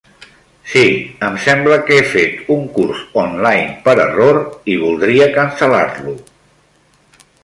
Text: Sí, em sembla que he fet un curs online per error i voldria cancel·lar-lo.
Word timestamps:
Sí, 0.69 0.85
em 1.27 1.35
sembla 1.43 1.75
que 1.89 1.97
he 1.97 2.05
fet 2.13 2.49
un 2.57 2.65
curs 2.77 3.03
online 3.25 3.67
per 3.83 3.95
error 4.07 4.39
i 4.73 4.79
voldria 4.85 5.29
cancel·lar-lo. 5.37 6.15